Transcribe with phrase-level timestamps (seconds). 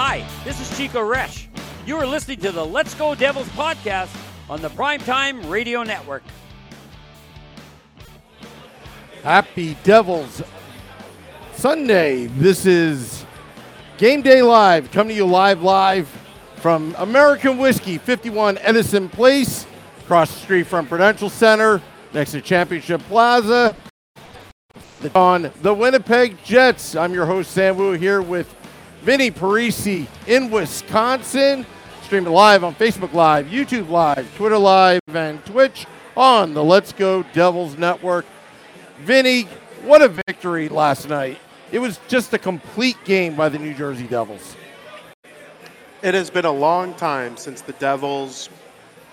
[0.00, 1.48] Hi, this is Chico Resch.
[1.84, 4.16] You are listening to the Let's Go Devils podcast
[4.48, 6.22] on the Primetime Radio Network.
[9.24, 10.40] Happy Devils
[11.54, 12.26] Sunday.
[12.26, 13.26] This is
[13.96, 16.06] Game Day Live, coming to you live, live
[16.54, 19.66] from American Whiskey, 51 Edison Place,
[20.04, 21.82] across the street from Prudential Center,
[22.14, 23.74] next to Championship Plaza.
[25.16, 28.54] On the Winnipeg Jets, I'm your host, Sam Wu, here with
[29.02, 31.64] Vinny Parisi in Wisconsin.
[32.02, 35.86] Streaming live on Facebook Live, YouTube Live, Twitter Live, and Twitch
[36.16, 38.24] on the Let's Go Devils Network.
[39.00, 39.42] Vinny,
[39.84, 41.38] what a victory last night.
[41.70, 44.56] It was just a complete game by the New Jersey Devils.
[46.02, 48.48] It has been a long time since the Devils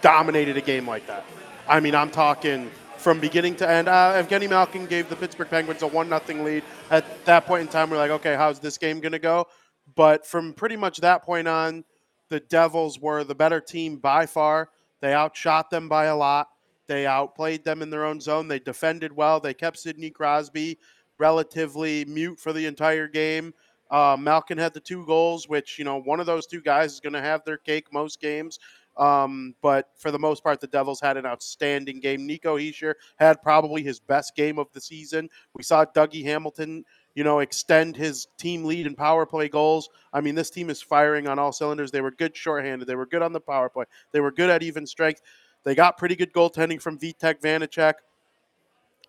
[0.02, 1.26] dominated a game like that.
[1.68, 3.88] I mean, I'm talking from beginning to end.
[3.88, 6.64] Uh, Evgeny Malkin gave the Pittsburgh Penguins a one nothing lead.
[6.90, 9.48] At that point in time, we're like, okay, how's this game going to go?
[9.96, 11.84] But from pretty much that point on,
[12.30, 14.70] the Devils were the better team by far.
[15.02, 16.50] They outshot them by a lot.
[16.88, 18.48] They outplayed them in their own zone.
[18.48, 19.40] They defended well.
[19.40, 20.78] They kept Sidney Crosby
[21.18, 23.54] relatively mute for the entire game.
[23.92, 27.00] Uh, Malkin had the two goals, which, you know, one of those two guys is
[27.00, 28.60] going to have their cake most games.
[28.98, 32.26] Um, but for the most part, the Devils had an outstanding game.
[32.26, 35.30] Nico Hischier had probably his best game of the season.
[35.54, 39.90] We saw Dougie Hamilton you know, extend his team lead in power play goals.
[40.14, 41.90] I mean, this team is firing on all cylinders.
[41.90, 42.88] They were good shorthanded.
[42.88, 43.86] They were good on the power play.
[44.12, 45.22] They were good at even strength.
[45.64, 47.94] They got pretty good goaltending from Vitek Vanecek.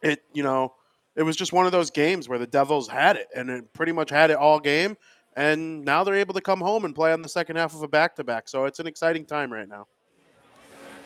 [0.03, 0.75] It, you know,
[1.17, 3.93] it was just one of those games where the Devils had it and it pretty
[3.93, 4.97] much had it all game.
[5.37, 7.89] And now they're able to come home and play on the second half of a
[7.89, 8.49] back to back.
[8.49, 9.87] So it's an exciting time right now.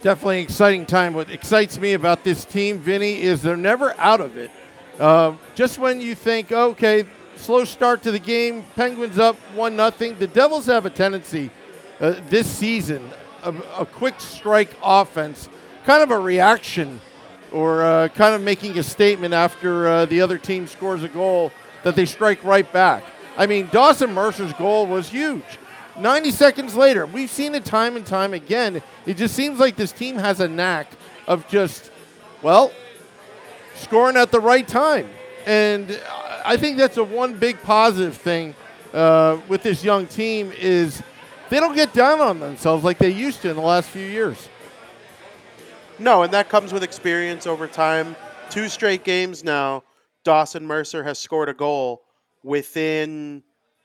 [0.02, 1.14] Definitely an exciting time.
[1.14, 4.50] What excites me about this team, Vinny, is they're never out of it.
[5.00, 7.06] Uh, just when you think, okay,
[7.36, 10.14] slow start to the game, Penguins up one nothing.
[10.18, 11.48] The Devils have a tendency
[12.00, 13.10] uh, this season
[13.42, 15.48] of a quick strike offense,
[15.86, 17.00] kind of a reaction,
[17.50, 21.50] or uh, kind of making a statement after uh, the other team scores a goal
[21.82, 23.02] that they strike right back.
[23.38, 25.44] I mean, Dawson Mercer's goal was huge.
[25.98, 28.82] 90 seconds later, we've seen it time and time again.
[29.06, 30.88] It just seems like this team has a knack
[31.26, 31.90] of just,
[32.42, 32.70] well,
[33.80, 35.08] scoring at the right time.
[35.46, 36.00] And
[36.44, 38.54] I think that's a one big positive thing
[38.92, 41.02] uh, with this young team is
[41.48, 44.48] they don't get down on themselves like they used to in the last few years.
[45.98, 48.16] No, and that comes with experience over time.
[48.48, 49.82] Two straight games now,
[50.24, 52.02] Dawson Mercer has scored a goal
[52.42, 53.42] within,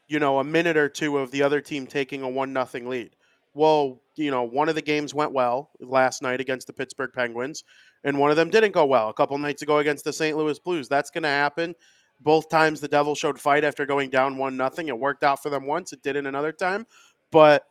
[0.07, 3.11] you know, a minute or two of the other team taking a one nothing lead.
[3.53, 7.63] Well, you know, one of the games went well last night against the Pittsburgh Penguins
[8.05, 10.37] and one of them didn't go well a couple nights ago against the St.
[10.37, 10.87] Louis Blues.
[10.87, 11.75] That's going to happen.
[12.21, 14.87] Both times the Devils showed fight after going down one nothing.
[14.87, 15.91] It worked out for them once.
[15.91, 16.85] It didn't another time.
[17.31, 17.65] But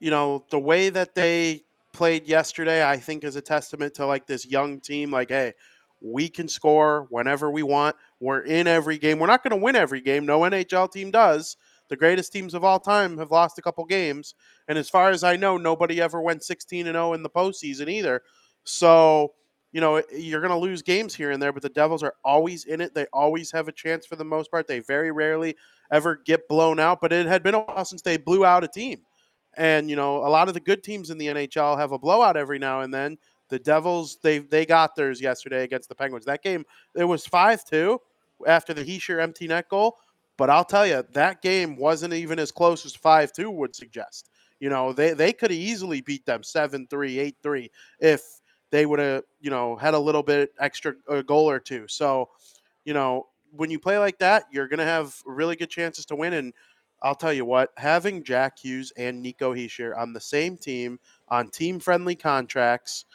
[0.00, 1.62] you know the way that they
[1.92, 5.10] played yesterday, I think, is a testament to like this young team.
[5.10, 5.52] Like, hey,
[6.00, 7.94] we can score whenever we want.
[8.18, 9.18] We're in every game.
[9.18, 10.26] We're not going to win every game.
[10.26, 11.56] No NHL team does.
[11.88, 14.34] The greatest teams of all time have lost a couple games,
[14.68, 17.90] and as far as I know, nobody ever went 16 and 0 in the postseason
[17.90, 18.22] either.
[18.64, 19.34] So
[19.72, 22.14] you know, eh, you're going to lose games here and there, but the Devils are
[22.24, 22.94] always in it.
[22.94, 24.66] They always have a chance for the most part.
[24.66, 25.56] They very rarely
[25.92, 28.68] ever get blown out, but it had been a while since they blew out a
[28.68, 29.00] team.
[29.56, 32.36] And, you know, a lot of the good teams in the NHL have a blowout
[32.36, 33.18] every now and then.
[33.48, 36.24] The Devils, they they got theirs yesterday against the Penguins.
[36.24, 36.64] That game,
[36.94, 38.00] it was 5 2
[38.46, 39.98] after the Hischier empty net goal.
[40.36, 44.30] But I'll tell you, that game wasn't even as close as 5 2 would suggest.
[44.60, 48.39] You know, they, they could have easily beat them 7 3, 8 3 if
[48.70, 51.86] they would have, you know, had a little bit extra a goal or two.
[51.88, 52.28] So,
[52.84, 56.16] you know, when you play like that, you're going to have really good chances to
[56.16, 56.34] win.
[56.34, 56.52] And
[57.02, 61.48] I'll tell you what, having Jack Hughes and Nico Hischier on the same team on
[61.48, 63.06] team friendly contracts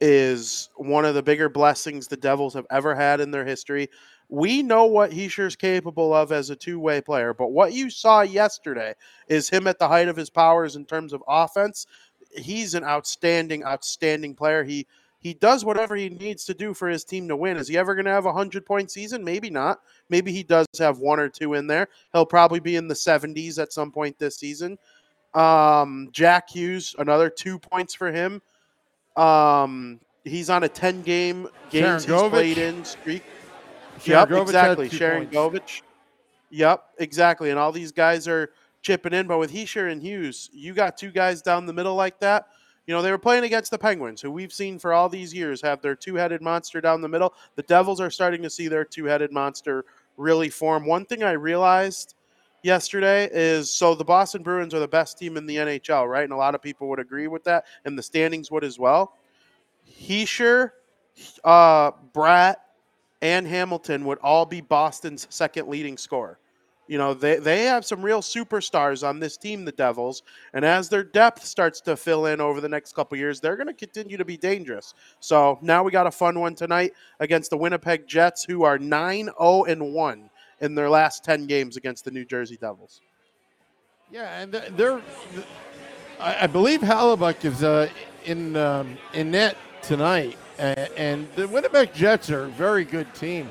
[0.00, 3.88] is one of the bigger blessings the Devils have ever had in their history.
[4.28, 8.22] We know what Hischier's capable of as a two way player, but what you saw
[8.22, 8.94] yesterday
[9.28, 11.86] is him at the height of his powers in terms of offense.
[12.34, 14.64] He's an outstanding, outstanding player.
[14.64, 14.86] He
[15.22, 17.56] he does whatever he needs to do for his team to win.
[17.56, 19.22] Is he ever going to have a hundred point season?
[19.22, 19.80] Maybe not.
[20.08, 21.88] Maybe he does have one or two in there.
[22.12, 24.78] He'll probably be in the 70s at some point this season.
[25.32, 28.42] Um, Jack Hughes, another two points for him.
[29.16, 33.22] Um, he's on a 10 game games he's played in streak.
[34.04, 34.90] yep, exactly.
[34.90, 35.82] Sharangovich.
[36.50, 37.50] Yep, exactly.
[37.50, 38.50] And all these guys are
[38.82, 39.26] chipping in.
[39.26, 42.48] But with Hischier and Hughes, you got two guys down the middle like that.
[42.86, 45.62] You know, they were playing against the Penguins, who we've seen for all these years
[45.62, 47.32] have their two headed monster down the middle.
[47.54, 49.84] The Devils are starting to see their two headed monster
[50.16, 50.84] really form.
[50.84, 52.16] One thing I realized
[52.62, 56.24] yesterday is so the Boston Bruins are the best team in the NHL, right?
[56.24, 59.16] And a lot of people would agree with that, and the standings would as well.
[59.88, 60.70] Hischier,
[61.44, 62.56] uh, Bratt,
[63.20, 66.38] and Hamilton would all be Boston's second leading scorer.
[66.92, 70.24] You know, they, they have some real superstars on this team, the Devils.
[70.52, 73.68] And as their depth starts to fill in over the next couple years, they're going
[73.68, 74.92] to continue to be dangerous.
[75.18, 79.24] So now we got a fun one tonight against the Winnipeg Jets, who are 9
[79.24, 80.30] 0 and 1
[80.60, 83.00] in their last 10 games against the New Jersey Devils.
[84.10, 85.00] Yeah, and they're,
[86.20, 87.88] I believe Hellebuyck is uh,
[88.26, 90.36] in, um, in net tonight.
[90.58, 93.50] And the Winnipeg Jets are a very good team.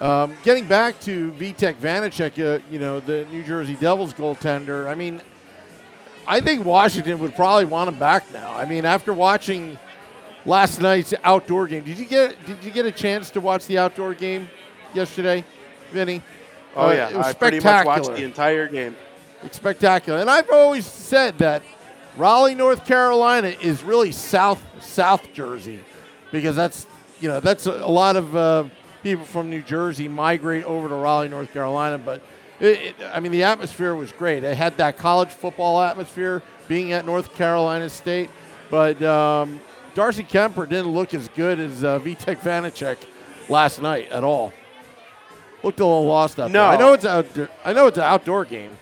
[0.00, 4.94] Um, getting back to Vitek Vanecek, uh, you know, the New Jersey Devils goaltender, I
[4.94, 5.20] mean,
[6.26, 8.54] I think Washington would probably want him back now.
[8.54, 9.78] I mean, after watching
[10.46, 13.76] last night's outdoor game, did you get did you get a chance to watch the
[13.76, 14.48] outdoor game
[14.94, 15.44] yesterday,
[15.92, 16.22] Vinny?
[16.74, 18.96] Oh uh, yeah, I pretty much watched the entire game.
[19.42, 21.62] It's spectacular, and I've always said that
[22.16, 25.80] Raleigh, North Carolina, is really South South Jersey
[26.32, 26.86] because that's
[27.20, 28.34] you know that's a, a lot of.
[28.34, 28.64] Uh,
[29.02, 31.98] people from New Jersey migrate over to Raleigh, North Carolina.
[31.98, 32.22] But
[32.58, 34.44] it, it, I mean, the atmosphere was great.
[34.44, 38.30] It had that college football atmosphere being at North Carolina State.
[38.70, 39.60] But um,
[39.94, 42.98] Darcy Kuemper didn't look as good as uh, Vitek Vanecek
[43.48, 44.52] last night at all.
[45.62, 46.62] Looked a little lost up no.
[46.62, 46.70] there.
[46.70, 47.26] I know it's out.
[47.64, 48.76] I know it's an outdoor game.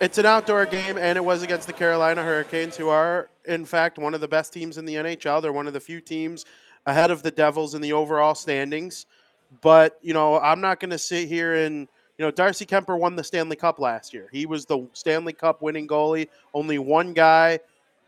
[0.00, 3.96] It's an outdoor game, and it was against the Carolina Hurricanes, who are, in fact,
[3.96, 5.40] one of the best teams in the NHL.
[5.40, 6.44] They're one of the few teams
[6.86, 9.06] ahead of the Devils in the overall standings.
[9.60, 11.88] But, you know, I'm not going to sit here and,
[12.18, 14.28] you know, Darcy Kuemper won the Stanley Cup last year.
[14.32, 16.28] He was the Stanley Cup winning goalie.
[16.52, 17.60] Only one guy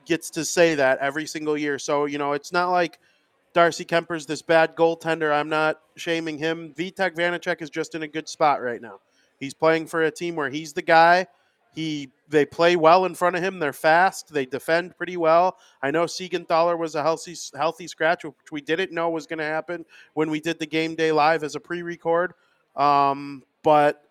[0.04, 1.78] gets to say that every single year.
[1.78, 2.98] So, you know, it's not like
[3.52, 5.32] Darcy Kuemper's this bad goaltender.
[5.32, 6.74] I'm not shaming him.
[6.76, 9.00] Vitek Vanecek is just in a good spot right now.
[9.40, 11.26] He's playing for a team where he's the guy
[11.76, 13.58] he they play well in front of him.
[13.58, 14.32] They're fast.
[14.32, 15.58] They defend pretty well.
[15.82, 19.44] I know Siegenthaler was a healthy healthy scratch, which we didn't know was going to
[19.44, 22.32] happen when we did the game day live as a pre-record.
[22.74, 24.02] Um, but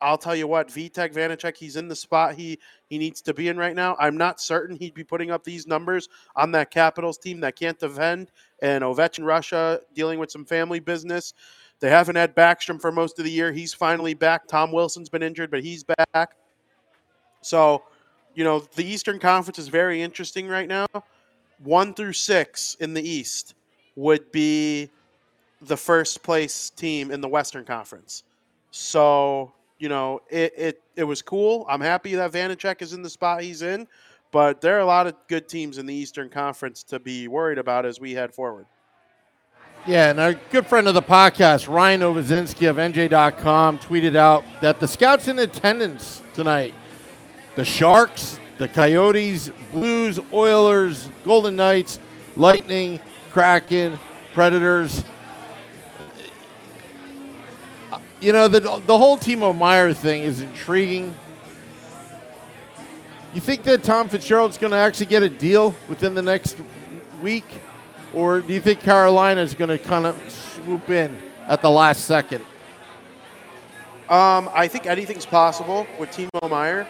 [0.00, 3.48] I'll tell you what, Vitek Vanecek, he's in the spot he he needs to be
[3.48, 3.96] in right now.
[4.00, 7.78] I'm not certain he'd be putting up these numbers on that Capitals team that can't
[7.78, 11.32] defend, and Ovechkin Russia dealing with some family business.
[11.78, 13.52] They haven't had Backstrom for most of the year.
[13.52, 14.48] He's finally back.
[14.48, 16.34] Tom Wilson's been injured, but he's back.
[17.44, 17.82] So,
[18.34, 20.86] you know, the Eastern Conference is very interesting right now.
[21.58, 23.54] One through six in the East
[23.96, 24.90] would be
[25.60, 28.24] the first place team in the Western Conference.
[28.70, 31.66] So, you know, it, it, it was cool.
[31.68, 33.86] I'm happy that Vanecek is in the spot he's in,
[34.32, 37.58] but there are a lot of good teams in the Eastern Conference to be worried
[37.58, 38.66] about as we head forward.
[39.86, 44.80] Yeah, and our good friend of the podcast, Ryan Novozinsky of NJ.com, tweeted out that
[44.80, 46.74] the scouts in attendance tonight
[47.56, 51.98] the Sharks, the Coyotes, Blues, Oilers, Golden Knights,
[52.36, 53.98] Lightning, Kraken,
[54.32, 55.04] Predators.
[58.20, 61.14] You know, the, the whole Timo Meier thing is intriguing.
[63.34, 66.56] You think that Tom Fitzgerald's going to actually get a deal within the next
[67.20, 67.44] week?
[68.14, 72.04] or do you think Carolina is going to kind of swoop in at the last
[72.04, 72.44] second?
[74.08, 76.86] Um, I think anything's possible with Timo Meier.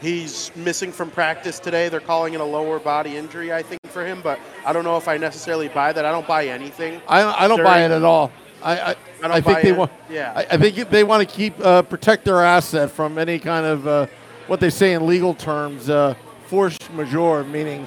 [0.00, 1.88] He's missing from practice today.
[1.90, 4.22] They're calling it a lower body injury, I think, for him.
[4.22, 6.04] But I don't know if I necessarily buy that.
[6.04, 7.02] I don't buy anything.
[7.06, 8.32] I, I don't buy it at all.
[8.62, 9.76] I, I, I don't I think buy they it.
[9.76, 9.92] want.
[10.08, 10.32] Yeah.
[10.34, 13.86] I, I think they want to keep uh, protect their asset from any kind of
[13.86, 14.06] uh,
[14.46, 16.14] what they say in legal terms, uh,
[16.46, 17.86] force majeure, meaning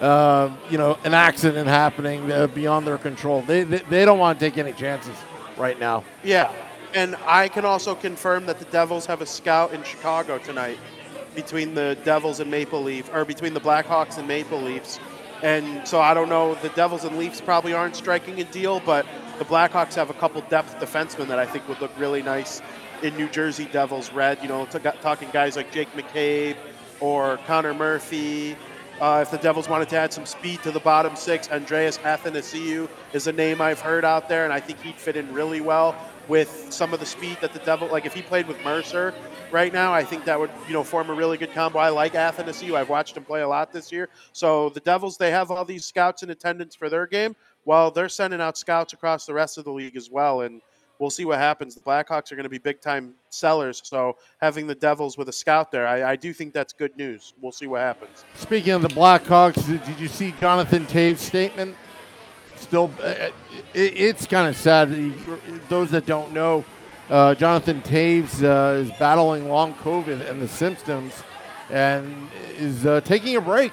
[0.00, 3.40] uh, you know an accident happening uh, beyond their control.
[3.42, 5.14] They, they they don't want to take any chances
[5.56, 6.04] right now.
[6.22, 6.52] Yeah,
[6.94, 10.78] and I can also confirm that the Devils have a scout in Chicago tonight
[11.34, 14.98] between the Devils and Maple Leaf, or between the Blackhawks and Maple Leafs.
[15.42, 16.54] And so I don't know.
[16.56, 19.04] The Devils and Leafs probably aren't striking a deal, but
[19.38, 22.62] the Blackhawks have a couple depth defensemen that I think would look really nice
[23.02, 24.38] in New Jersey Devils red.
[24.42, 26.56] You know, talking guys like Jake McCabe
[27.00, 28.56] or Connor Murphy.
[29.00, 32.88] Uh, if the Devils wanted to add some speed to the bottom six, Andreas Athanasiou
[33.12, 35.96] is a name I've heard out there, and I think he'd fit in really well
[36.28, 37.88] with some of the speed that the Devil.
[37.88, 39.14] Like if he played with Mercer
[39.50, 41.78] right now, I think that would you know form a really good combo.
[41.78, 42.74] I like Athanasiou.
[42.74, 44.08] I've watched him play a lot this year.
[44.32, 47.36] So the Devils they have all these scouts in attendance for their game.
[47.64, 50.60] Well, they're sending out scouts across the rest of the league as well, and
[50.98, 51.74] we'll see what happens.
[51.74, 55.32] The Blackhawks are going to be big time sellers, so having the Devils with a
[55.32, 57.32] scout there, I, I do think that's good news.
[57.40, 58.24] We'll see what happens.
[58.36, 61.74] Speaking of the Blackhawks, did you see Jonathan Toews' statement?
[62.64, 63.32] Still, uh, it,
[63.74, 64.90] it's kind of sad.
[65.68, 66.64] Those that don't know,
[67.10, 71.12] uh, Jonathan Toews uh, is battling long COVID and the symptoms,
[71.68, 73.72] and is uh, taking a break.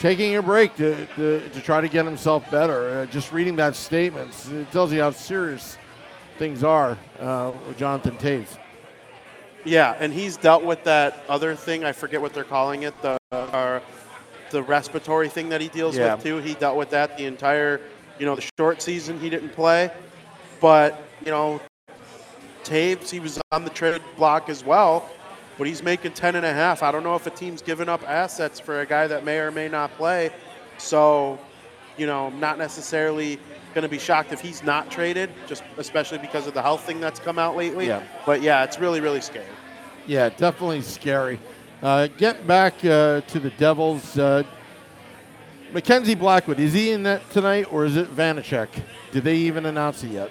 [0.00, 2.90] Taking a break to, to, to try to get himself better.
[2.90, 5.78] Uh, just reading that statement, it tells you how serious
[6.38, 8.58] things are uh, with Jonathan Toews.
[9.64, 11.84] Yeah, and he's dealt with that other thing.
[11.84, 12.92] I forget what they're calling it.
[13.00, 13.80] The uh,
[14.50, 16.14] the respiratory thing that he deals Yeah.
[16.14, 16.36] with too.
[16.36, 17.80] He dealt with that the entire,
[18.18, 19.90] you know, the short season he didn't play,
[20.60, 21.60] but you know,
[22.64, 25.08] Toews he was on the trade block as well,
[25.58, 26.82] but he's making ten and a half.
[26.82, 29.50] I don't know if a team's giving up assets for a guy that may or
[29.50, 30.30] may not play.
[30.78, 31.38] So,
[31.96, 33.38] you know, not necessarily
[33.74, 37.00] going to be shocked if he's not traded, just especially because of the health thing
[37.00, 37.86] that's come out lately.
[37.86, 38.02] Yeah.
[38.24, 39.46] But yeah, it's really really scary.
[40.06, 41.38] Yeah, definitely scary.
[41.82, 44.18] Uh, get back uh, to the Devils.
[44.18, 44.42] Uh,
[45.74, 48.68] Mackenzie Blackwood, is he in that tonight or is it Vanecek?
[49.10, 50.30] Did they even announce it yet?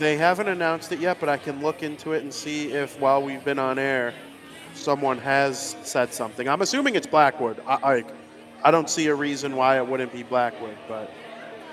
[0.00, 3.22] They haven't announced it yet, but I can look into it and see if, while
[3.22, 4.12] we've been on air,
[4.74, 6.48] someone has said something.
[6.48, 7.62] I'm assuming it's Blackwood.
[7.64, 8.04] I, I,
[8.64, 11.12] I don't see a reason why it wouldn't be Blackwood, but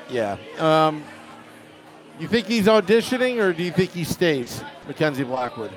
[0.07, 0.37] Yeah.
[0.59, 1.03] Um,
[2.19, 5.71] you think he's auditioning or do you think he stays, Mackenzie Blackwood?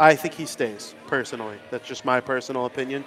[0.00, 1.58] I think he stays, personally.
[1.70, 3.04] That's just my personal opinion.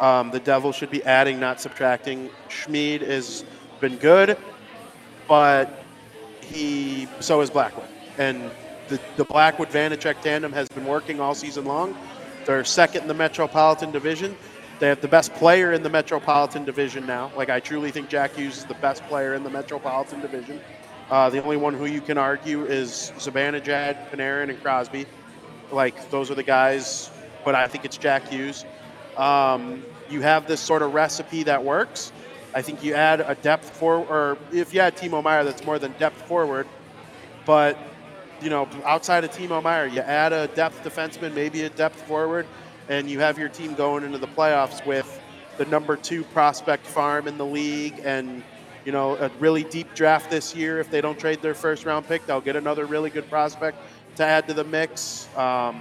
[0.00, 2.30] Um, the Devil should be adding, not subtracting.
[2.48, 3.44] Schmid has
[3.80, 4.36] been good,
[5.28, 5.84] but
[6.40, 7.88] he so is Blackwood.
[8.18, 8.50] And
[8.88, 11.96] the, the Blackwood Vanecek tandem has been working all season long.
[12.44, 14.36] They're second in the Metropolitan Division.
[14.80, 17.30] They have the best player in the Metropolitan Division now.
[17.36, 20.60] Like, I truly think Jack Hughes is the best player in the Metropolitan Division.
[21.08, 25.06] Uh, the only one who you can argue is Zibanejad, Panarin, and Crosby.
[25.70, 27.10] Like, those are the guys,
[27.44, 28.64] but I think it's Jack Hughes.
[29.16, 32.12] Um, you have this sort of recipe that works.
[32.54, 35.78] I think you add a depth for, or if you add Timo Meier, that's more
[35.78, 36.66] than depth forward.
[37.46, 37.78] But
[38.42, 42.46] you know, outside of Timo Meier, you add a depth defenseman, maybe a depth forward,
[42.88, 45.20] and you have your team going into the playoffs with
[45.58, 48.42] the number two prospect farm in the league, and
[48.84, 50.80] you know, a really deep draft this year.
[50.80, 53.78] If they don't trade their first round pick, they'll get another really good prospect
[54.16, 55.28] to add to the mix.
[55.36, 55.80] Um,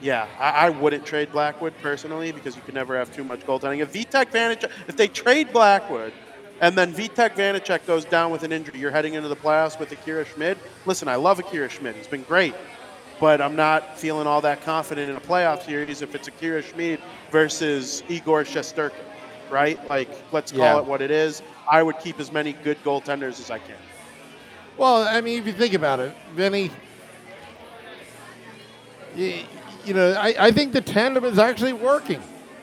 [0.00, 3.80] yeah, I, I wouldn't trade Blackwood personally because you can never have too much goaltending.
[3.82, 6.12] If Vitek Vanecek, if they trade Blackwood
[6.60, 9.90] and then Vitek Vanecek goes down with an injury, you're heading into the playoffs with
[9.92, 10.58] Akira Schmid.
[10.84, 11.96] Listen, I love Akira Schmid.
[11.96, 12.54] He's been great.
[13.20, 17.00] But I'm not feeling all that confident in a playoff series if it's Akira Schmid
[17.32, 19.04] versus Igor Shesterkin,
[19.50, 19.78] right?
[19.90, 20.78] Like, let's call Yeah.
[20.78, 21.42] it what it is.
[21.70, 23.76] I would keep as many good goaltenders as I can.
[24.76, 26.70] Well, I mean, if you think about it, Vinny,
[29.88, 32.22] you, know, I, I think the tandem is actually working.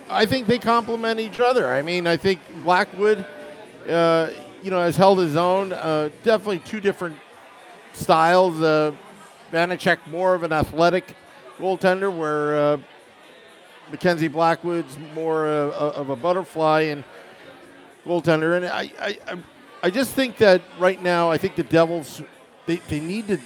[0.09, 1.73] I think they complement each other.
[1.73, 3.25] I mean, I think Blackwood,
[3.89, 4.29] uh,
[4.61, 5.73] you know, has held his own.
[5.73, 7.17] Uh, definitely two different
[7.93, 8.61] styles.
[8.61, 8.91] Uh,
[9.51, 11.15] Vanecek more of an athletic
[11.57, 12.77] goaltender, where uh,
[13.89, 17.03] Mackenzie Blackwood's more uh, of a butterfly and
[18.05, 18.57] goaltender.
[18.57, 19.17] And I, I,
[19.81, 22.21] I just think that right now, I think the Devils
[22.67, 23.39] they, they need to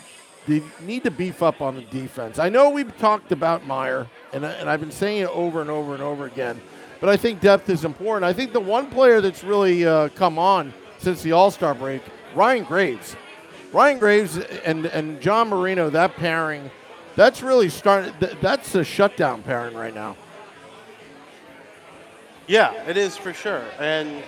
[0.50, 2.40] they need to beef up on the defense.
[2.40, 5.70] I know we've talked about Meier, and, I- and I've been saying it over and
[5.70, 6.60] over and over again.
[7.00, 8.26] But I think depth is important.
[8.26, 12.02] I think the one player that's really uh, come on since the All Star break,
[12.36, 13.16] Ryan Graves.
[13.72, 16.72] Ryan Graves and and John Marino, that pairing,
[17.16, 18.14] that's really starting.
[18.20, 20.18] Th- that's a shutdown pairing right now.
[22.48, 23.64] Yeah, it is for sure.
[23.80, 24.24] And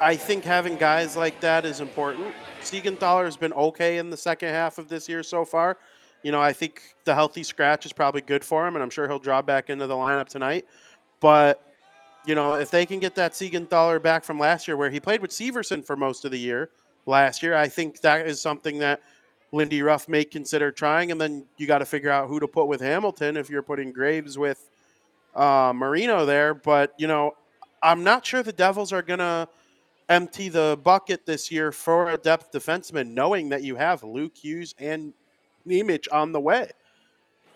[0.00, 2.34] I think having guys like that is important.
[2.62, 5.76] Siegenthaler has been okay in the second half of this year so far.
[6.22, 9.06] You know, I think the healthy scratch is probably good for him, and I'm sure
[9.08, 10.66] he'll draw back into the lineup tonight.
[11.20, 11.62] But,
[12.26, 15.20] you know, if they can get that Siegenthaler back from last year, where he played
[15.20, 16.70] with Severson for most of the year
[17.04, 19.02] last year, I think that is something that
[19.52, 21.10] Lindy Ruff may consider trying.
[21.10, 23.92] And then you got to figure out who to put with Hamilton if you're putting
[23.92, 24.70] Graves with
[25.34, 26.54] uh, Marino there.
[26.54, 27.34] But, you know,
[27.82, 29.48] I'm not sure the Devils are going to
[30.10, 34.74] empty the bucket this year for a depth defenseman, knowing that you have Luke Hughes
[34.78, 35.14] and
[35.66, 36.70] Nemec on the way.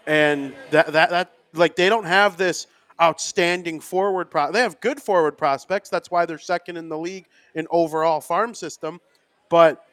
[0.06, 2.68] And that, that, that, like, they don't have this
[3.02, 4.52] outstanding forward pro.
[4.52, 5.88] They have good forward prospects.
[5.88, 9.00] That's why they're second in the league in overall farm system.
[9.49, 9.84] But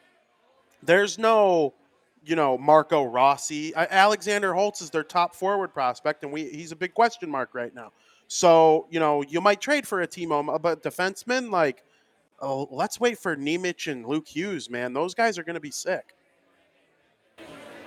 [0.82, 1.74] there's no,
[2.24, 3.74] you know, Marco Rossi.
[3.74, 7.74] Alexander Holtz is their top forward prospect, and we he's a big question mark right
[7.74, 7.92] now.
[8.28, 11.82] So you know, you might trade for a Timo, but defenseman like
[12.42, 14.92] oh, let's wait for Nemec and Luke Hughes, man.
[14.92, 16.14] Those guys are going to be sick.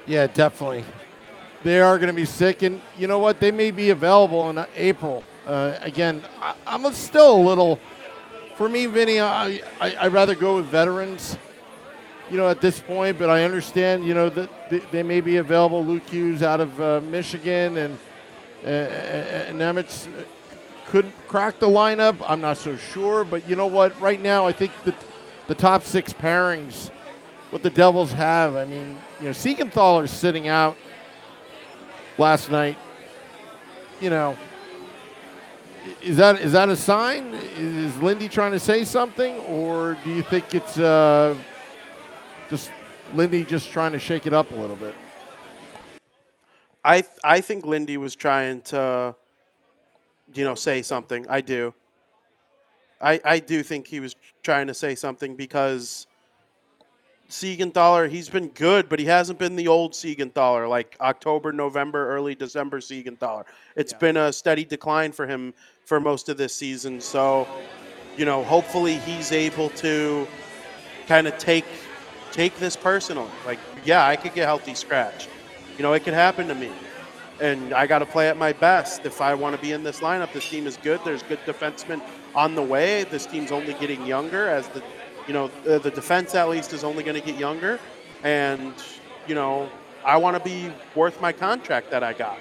[0.08, 0.86] Yeah, definitely.
[1.64, 3.40] They are going to be sick, and you know what?
[3.40, 5.24] They may be available in April.
[5.46, 7.80] Uh, again, I, am still a little.
[8.56, 11.38] For me, Vinny, I, I I'd rather go with veterans.
[12.30, 14.06] You know, at this point, but I understand.
[14.06, 15.84] You know that they, they may be available.
[15.84, 18.00] Luke Hughes out of uh, Michigan and
[18.64, 20.08] uh, and Nemec
[20.88, 22.18] could crack the lineup.
[22.28, 24.00] I'm not so sure, but you know what?
[24.00, 24.94] Right now, I think the
[25.48, 26.90] the top six pairings,
[27.52, 28.56] what the Devils have.
[28.56, 30.78] I mean, you know, Siegenthaler's sitting out
[32.18, 32.78] last night.
[34.02, 34.38] You know,
[36.02, 37.34] is that is that a sign?
[37.58, 41.36] Is Lindy trying to say something, or do you think it's uh,
[42.50, 42.72] just
[43.14, 44.96] Lindy just trying to shake it up a little bit?
[46.84, 49.16] I I think Lindy was trying to
[50.34, 51.26] you know, say something.
[51.30, 51.74] I do.
[53.02, 56.08] I I do think he was trying to say something because
[57.30, 62.36] Siegenthaler, he's been good, but he hasn't been the old Siegenthaler, like October, November, early
[62.36, 63.46] December Siegenthaler.
[63.76, 63.98] It's yeah.
[63.98, 65.54] been a steady decline for him
[65.86, 67.02] for most of this season.
[67.02, 67.48] So,
[68.16, 70.28] you know, hopefully he's able to
[71.08, 71.66] kind of take
[72.32, 73.30] take this personal.
[73.46, 75.28] Like, yeah, I could get healthy scratch.
[75.78, 76.72] You know, it could happen to me
[77.40, 80.00] and I got to play at my best if I want to be in this
[80.00, 80.32] lineup.
[80.34, 81.02] This team is good.
[81.04, 82.02] There's good defensemen
[82.34, 83.04] on the way.
[83.04, 84.84] This team's only getting younger as the,
[85.28, 87.80] you know, the, the defense at least is only going to get younger,
[88.24, 88.74] and
[89.28, 89.70] you know,
[90.06, 92.38] I want to be worth my contract that I got.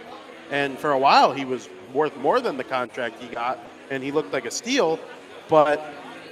[0.51, 3.59] And for a while, he was worth more than the contract he got,
[3.91, 4.99] and he looked like a steal.
[5.49, 5.83] But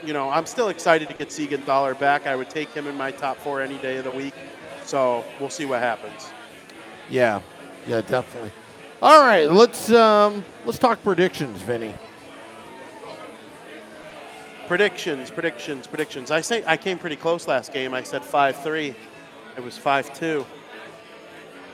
[0.05, 2.27] you know, I'm still excited to get Siegenthaler back.
[2.27, 4.35] I would take him in my top four any day of the week.
[4.85, 6.31] So we'll see what happens.
[7.09, 7.41] Yeah,
[7.87, 8.53] yeah, definitely.
[9.01, 11.95] All right, let's um, let's talk predictions, Vinny.
[14.69, 16.31] Predictions, predictions, predictions.
[16.31, 17.95] I say I came pretty close last game.
[17.95, 18.95] I said five three.
[19.57, 20.47] It was five two.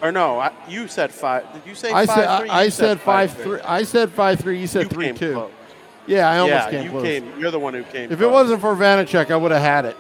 [0.00, 1.52] Or no, I, you said five.
[1.52, 2.48] Did you say I five said, three?
[2.48, 3.60] I, I said five three.
[3.60, 4.60] I said five three.
[4.60, 5.34] You said you three two.
[5.34, 5.50] Close.
[6.06, 7.02] Yeah, I almost yeah, came you close.
[7.02, 8.10] Came, you're the one who came.
[8.10, 8.28] If close.
[8.28, 9.96] it wasn't for Vanecek, I would have had it.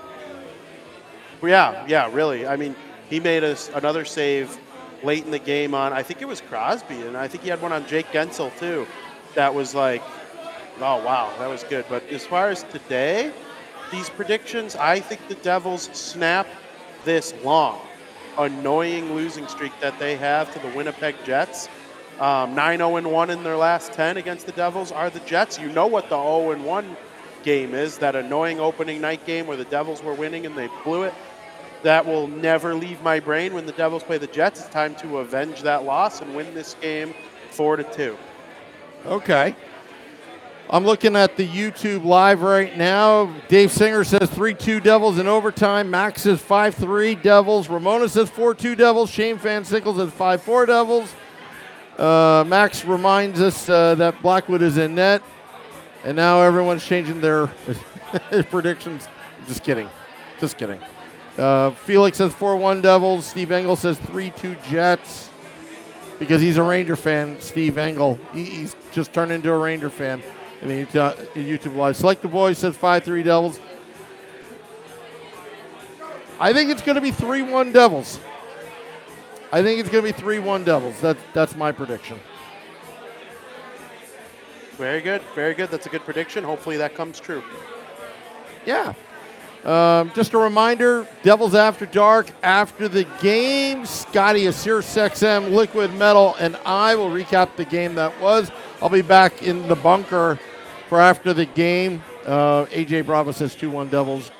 [1.42, 2.46] Yeah, yeah, really.
[2.46, 2.74] I mean,
[3.10, 4.58] he made us another save
[5.02, 7.60] late in the game on, I think it was Crosby, and I think he had
[7.62, 8.86] one on Jake Guentzel too.
[9.34, 10.02] That was like,
[10.80, 11.84] oh wow, that was good.
[11.88, 13.32] But as far as today,
[13.90, 16.46] these predictions, I think the Devils snap
[17.04, 17.80] this long,
[18.36, 21.68] annoying losing streak that they have to the Winnipeg Jets.
[22.20, 25.58] Um, 9 0 1 in their last 10 against the Devils are the Jets.
[25.58, 26.96] You know what the 0 1
[27.44, 31.04] game is that annoying opening night game where the Devils were winning and they blew
[31.04, 31.14] it
[31.82, 34.60] that will never leave my brain when the Devils play the Jets.
[34.60, 37.14] It's time to avenge that loss and win this game
[37.50, 38.16] four to two.
[39.06, 39.54] Okay.
[40.70, 43.32] I'm looking at the YouTube live right now.
[43.48, 45.88] Dave Singer says 3 2 Devils in overtime.
[45.88, 47.68] Max says 5 3 Devils.
[47.68, 49.10] Ramona says 4 2 Devils.
[49.10, 51.14] Shane Van Sickle says 5 4 Devils.
[51.96, 55.22] Uh, Max reminds us uh, that Blackwood is in net.
[56.04, 57.46] And now everyone's changing their
[58.50, 59.08] predictions.
[59.46, 59.88] Just kidding.
[60.38, 60.80] Just kidding.
[61.38, 63.26] Uh, Felix says 4 1 Devils.
[63.26, 65.30] Steve Engel says 3 2 Jets
[66.18, 67.40] because he's a Ranger fan.
[67.40, 68.18] Steve Engel.
[68.32, 70.22] He, he's just turned into a Ranger fan
[70.62, 71.96] in the YouTube Live.
[71.96, 73.60] Select the Boys says 5 3 Devils.
[76.40, 78.18] I think it's going to be 3 1 Devils.
[79.52, 81.00] I think it's going to be 3 1 Devils.
[81.00, 82.18] That's, that's my prediction.
[84.72, 85.22] Very good.
[85.34, 85.70] Very good.
[85.70, 86.44] That's a good prediction.
[86.44, 87.42] Hopefully that comes true.
[88.66, 88.94] Yeah.
[89.64, 93.84] Um, just a reminder Devils After Dark after the game.
[93.84, 98.50] Scotty of Sirius XM Liquid Metal and I will recap the game that was.
[98.80, 100.38] I'll be back in the bunker
[100.88, 102.02] for after the game.
[102.24, 104.30] Uh, AJ Bravo says 2 1 Devils.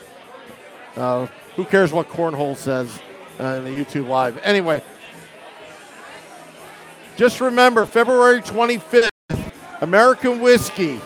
[0.94, 1.26] Uh,
[1.56, 3.00] who cares what Cornhole says
[3.40, 4.38] uh, in the YouTube Live?
[4.44, 4.82] Anyway,
[7.16, 9.10] just remember February 25th,
[9.80, 11.00] American Whiskey.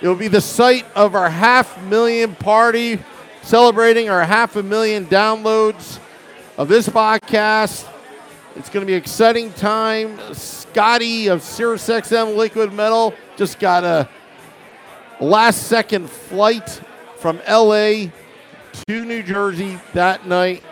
[0.00, 2.98] It'll be the site of our half million party
[3.42, 5.98] celebrating our half a million downloads
[6.56, 7.88] of this podcast.
[8.56, 10.18] It's going to be an exciting time.
[10.34, 14.08] Scotty of Sirius XM Liquid Metal just got a
[15.20, 16.80] last second flight
[17.16, 18.06] from LA
[18.88, 20.62] to New Jersey that night.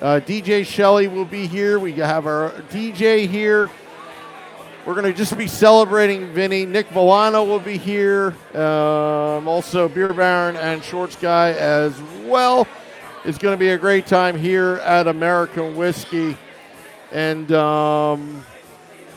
[0.00, 1.78] Uh, DJ Shelley will be here.
[1.78, 3.70] We have our DJ here.
[4.90, 6.66] We're going to just be celebrating Vinny.
[6.66, 8.34] Nick Volano will be here.
[8.54, 12.66] Um, also, Beer Baron and Shorts Guy as well.
[13.24, 16.36] It's going to be a great time here at American Whiskey.
[17.12, 18.44] And um,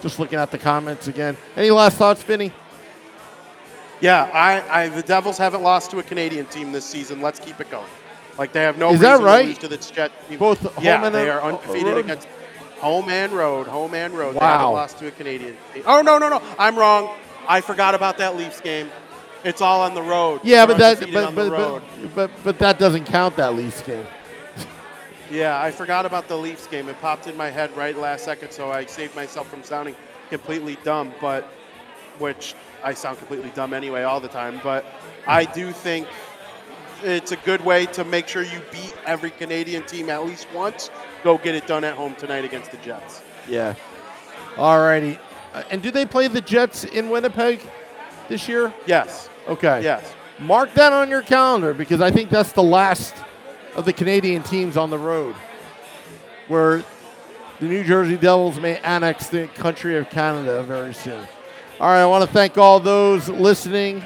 [0.04, 1.36] just looking at the comments again.
[1.58, 2.54] Any last thoughts, Vinny?
[4.00, 7.20] Yeah, I, I the Devils haven't lost to a Canadian team this season.
[7.20, 7.90] Let's keep it going.
[8.38, 9.42] Like they have no Is reason that right?
[9.42, 10.12] to lose to the Jet.
[10.38, 12.28] Both home yeah, and they are undefeated against
[12.84, 13.68] home and road.
[13.68, 14.36] Home and road.
[14.36, 15.58] They haven't lost to a Canadian.
[15.86, 16.42] Oh no no no!
[16.60, 17.16] I'm wrong.
[17.48, 18.90] I forgot about that Leafs game.
[19.44, 20.42] It's all on the road.
[20.44, 21.84] Yeah, They're but that but, but, road.
[22.02, 24.06] but, but but that doesn't count that Leafs game.
[25.32, 26.90] Yeah, I forgot about the Leafs game.
[26.90, 29.96] It popped in my head right last second, so I saved myself from sounding
[30.30, 31.46] completely dumb, but
[32.20, 34.60] which I sound completely dumb anyway all the time.
[34.64, 34.86] But
[35.26, 36.08] I do think
[37.04, 40.90] it's a good way to make sure you beat every Canadian team at least once.
[41.24, 43.22] Go get it done at home tonight against the Jets.
[43.48, 43.76] Yeah.
[44.56, 45.20] Alrighty.
[45.54, 47.62] Uh, and do they play the Jets in Winnipeg
[48.30, 48.74] this year?
[48.86, 49.82] Yes, Okay.
[49.84, 50.14] yes.
[50.40, 53.14] Mark that on your calendar because I think that's the last
[53.76, 55.36] of the Canadian teams on the road
[56.48, 56.84] where
[57.60, 61.28] the New Jersey Devils may annex the country of Canada very soon.
[61.80, 64.06] All right, I want to thank all those listening,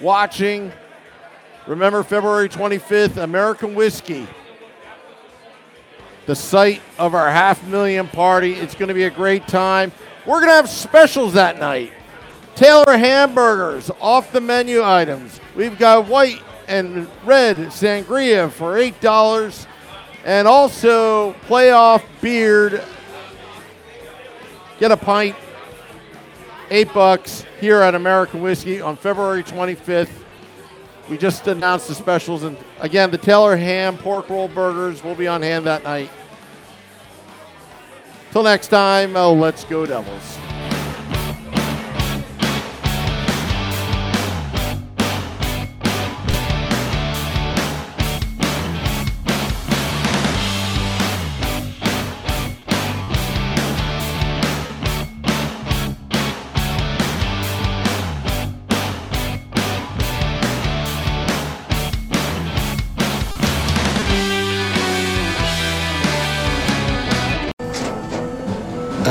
[0.00, 0.72] watching.
[1.70, 4.26] Remember, February 25th, American Whiskey,
[6.26, 8.54] the site of our half million party.
[8.54, 9.92] It's going to be a great time.
[10.26, 11.92] We're going to have specials that night.
[12.56, 15.40] Taylor hamburgers, off the menu items.
[15.54, 19.66] We've got white and red sangria for $8.
[20.24, 22.82] And also playoff beard.
[24.80, 25.36] Get a pint,
[26.68, 30.19] eight bucks here at American Whiskey on February 25th.
[31.10, 32.44] We just announced the specials.
[32.44, 36.08] And again, the Taylor ham, pork roll burgers will be on hand that night.
[38.30, 40.39] Till next time, oh, let's go Devils.